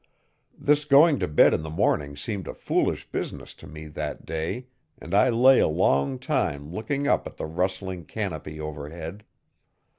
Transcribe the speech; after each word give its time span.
This 0.57 0.83
going 0.83 1.19
to 1.19 1.27
bed 1.27 1.53
in 1.53 1.61
the 1.61 1.69
morning 1.69 2.15
seemed 2.17 2.47
a 2.47 2.55
foolish 2.55 3.07
business 3.11 3.53
to 3.53 3.67
me 3.67 3.85
that 3.89 4.25
day 4.25 4.65
and 4.97 5.13
I 5.13 5.29
lay 5.29 5.59
a 5.59 5.67
long 5.67 6.17
time 6.17 6.71
looking 6.71 7.07
up 7.07 7.27
at 7.27 7.37
the 7.37 7.45
rustling 7.45 8.05
canopy 8.05 8.59
overhead. 8.59 9.23